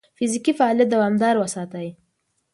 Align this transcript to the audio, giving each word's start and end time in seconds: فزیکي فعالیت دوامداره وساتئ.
فزیکي 0.17 0.53
فعالیت 0.59 0.89
دوامداره 0.93 1.39
وساتئ. 1.39 1.89